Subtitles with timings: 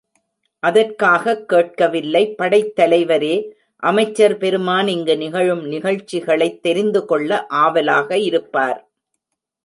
[0.59, 3.51] அதற்காகக் கேட்கவில்லை படைத்தலைவரே
[3.83, 7.45] அமைச்சர் பெருமான் இங்கு நிகழும் நிகழ்ச்சிகளைத் தெரிந்துகொள்ள
[7.47, 8.91] ஆவலாக இருப்பார்.